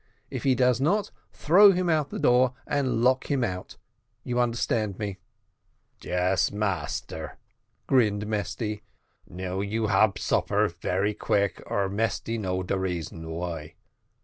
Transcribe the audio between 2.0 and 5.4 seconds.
of the door, and lock him out. You understand me."